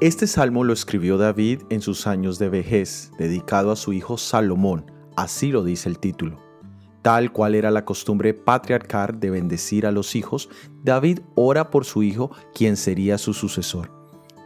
Este 0.00 0.26
salmo 0.26 0.64
lo 0.64 0.72
escribió 0.72 1.18
David 1.18 1.60
en 1.68 1.82
sus 1.82 2.06
años 2.06 2.38
de 2.38 2.48
vejez, 2.48 3.12
dedicado 3.18 3.70
a 3.70 3.76
su 3.76 3.92
hijo 3.92 4.16
Salomón, 4.16 4.90
así 5.14 5.52
lo 5.52 5.62
dice 5.62 5.90
el 5.90 5.98
título. 5.98 6.38
Tal 7.02 7.32
cual 7.32 7.54
era 7.54 7.70
la 7.70 7.84
costumbre 7.84 8.32
patriarcal 8.32 9.20
de 9.20 9.28
bendecir 9.28 9.86
a 9.86 9.92
los 9.92 10.16
hijos, 10.16 10.48
David 10.82 11.20
ora 11.34 11.68
por 11.68 11.84
su 11.84 12.02
hijo, 12.02 12.30
quien 12.54 12.78
sería 12.78 13.18
su 13.18 13.34
sucesor. 13.34 13.90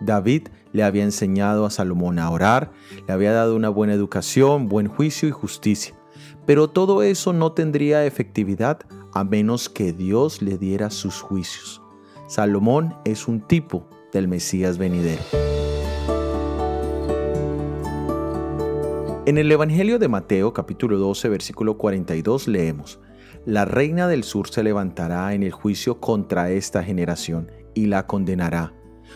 David 0.00 0.48
le 0.72 0.82
había 0.82 1.04
enseñado 1.04 1.66
a 1.66 1.70
Salomón 1.70 2.18
a 2.18 2.30
orar, 2.30 2.72
le 3.06 3.12
había 3.12 3.32
dado 3.32 3.54
una 3.54 3.68
buena 3.68 3.92
educación, 3.94 4.68
buen 4.68 4.88
juicio 4.88 5.28
y 5.28 5.32
justicia. 5.32 5.94
Pero 6.46 6.68
todo 6.68 7.04
eso 7.04 7.32
no 7.32 7.52
tendría 7.52 8.04
efectividad 8.04 8.80
a 9.14 9.22
menos 9.22 9.68
que 9.68 9.92
Dios 9.92 10.42
le 10.42 10.58
diera 10.58 10.90
sus 10.90 11.20
juicios. 11.20 11.80
Salomón 12.26 12.96
es 13.04 13.28
un 13.28 13.40
tipo 13.40 13.88
del 14.12 14.26
Mesías 14.26 14.76
venidero. 14.76 15.22
En 19.26 19.38
el 19.38 19.50
Evangelio 19.50 20.00
de 20.00 20.08
Mateo 20.08 20.52
capítulo 20.52 20.98
12 20.98 21.28
versículo 21.28 21.78
42 21.78 22.48
leemos, 22.48 23.00
La 23.46 23.64
reina 23.64 24.08
del 24.08 24.24
sur 24.24 24.48
se 24.48 24.64
levantará 24.64 25.32
en 25.32 25.44
el 25.44 25.52
juicio 25.52 26.00
contra 26.00 26.50
esta 26.50 26.82
generación 26.82 27.52
y 27.72 27.86
la 27.86 28.06
condenará, 28.08 28.74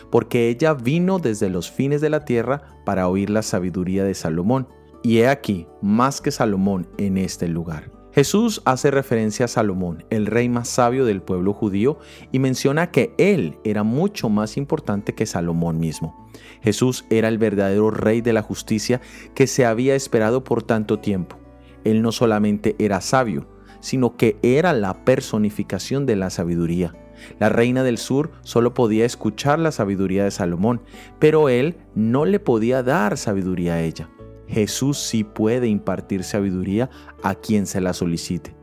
porque 0.09 0.47
ella 0.47 0.73
vino 0.73 1.19
desde 1.19 1.49
los 1.49 1.69
fines 1.69 1.99
de 1.99 2.09
la 2.09 2.23
tierra 2.23 2.61
para 2.85 3.09
oír 3.09 3.29
la 3.29 3.41
sabiduría 3.41 4.05
de 4.05 4.13
Salomón, 4.13 4.69
y 5.03 5.19
he 5.19 5.27
aquí 5.27 5.67
más 5.81 6.21
que 6.21 6.31
Salomón 6.31 6.87
en 6.97 7.17
este 7.17 7.47
lugar. 7.47 7.98
Jesús 8.11 8.61
hace 8.65 8.89
referencia 8.89 9.45
a 9.45 9.47
Salomón, 9.47 10.03
el 10.09 10.25
rey 10.25 10.49
más 10.49 10.67
sabio 10.67 11.05
del 11.05 11.21
pueblo 11.21 11.53
judío, 11.53 11.99
y 12.31 12.39
menciona 12.39 12.89
que 12.91 13.13
él 13.17 13.57
era 13.63 13.83
mucho 13.83 14.29
más 14.29 14.57
importante 14.57 15.13
que 15.13 15.25
Salomón 15.25 15.79
mismo. 15.79 16.29
Jesús 16.61 17.05
era 17.09 17.27
el 17.27 17.37
verdadero 17.37 17.91
rey 17.91 18.21
de 18.21 18.33
la 18.33 18.41
justicia 18.41 18.99
que 19.35 19.47
se 19.47 19.65
había 19.65 19.95
esperado 19.95 20.43
por 20.43 20.63
tanto 20.63 20.99
tiempo. 20.99 21.37
Él 21.83 22.01
no 22.01 22.11
solamente 22.11 22.75
era 22.79 22.99
sabio, 22.99 23.47
sino 23.79 24.17
que 24.17 24.37
era 24.41 24.73
la 24.73 25.05
personificación 25.05 26.05
de 26.05 26.15
la 26.15 26.29
sabiduría. 26.29 26.95
La 27.37 27.49
reina 27.49 27.83
del 27.83 27.97
sur 27.97 28.31
solo 28.41 28.73
podía 28.73 29.05
escuchar 29.05 29.59
la 29.59 29.71
sabiduría 29.71 30.23
de 30.23 30.31
Salomón, 30.31 30.81
pero 31.19 31.49
él 31.49 31.77
no 31.95 32.25
le 32.25 32.39
podía 32.39 32.81
dar 32.81 33.17
sabiduría 33.17 33.75
a 33.75 33.81
ella. 33.81 34.09
Jesús 34.49 34.97
sí 34.97 35.23
puede 35.23 35.67
impartir 35.67 36.23
sabiduría 36.23 36.89
a 37.21 37.35
quien 37.35 37.67
se 37.67 37.81
la 37.81 37.93
solicite. 37.93 38.55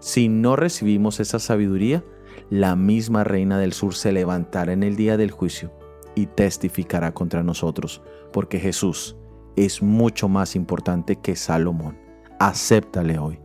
Si 0.00 0.28
no 0.28 0.56
recibimos 0.56 1.20
esa 1.20 1.38
sabiduría, 1.38 2.04
la 2.50 2.74
misma 2.74 3.22
reina 3.22 3.58
del 3.58 3.72
sur 3.72 3.94
se 3.94 4.12
levantará 4.12 4.72
en 4.72 4.82
el 4.82 4.96
día 4.96 5.16
del 5.16 5.30
juicio 5.30 5.72
y 6.14 6.26
testificará 6.26 7.12
contra 7.12 7.42
nosotros, 7.42 8.02
porque 8.32 8.58
Jesús 8.58 9.16
es 9.56 9.82
mucho 9.82 10.28
más 10.28 10.56
importante 10.56 11.16
que 11.16 11.36
Salomón. 11.36 11.98
Acéptale 12.38 13.18
hoy. 13.18 13.38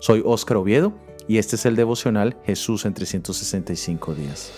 Soy 0.00 0.22
Óscar 0.24 0.56
Oviedo 0.56 0.94
y 1.28 1.38
este 1.38 1.56
es 1.56 1.66
el 1.66 1.76
devocional 1.76 2.36
Jesús 2.44 2.84
en 2.84 2.94
365 2.94 4.14
días. 4.14 4.52